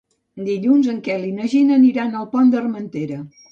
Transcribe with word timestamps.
Dilluns 0.45 0.89
en 0.93 0.97
Quel 1.09 1.27
i 1.27 1.35
na 1.41 1.47
Gina 1.53 1.77
aniran 1.83 2.17
al 2.23 2.29
Pont 2.35 2.53
d'Armentera. 2.57 3.23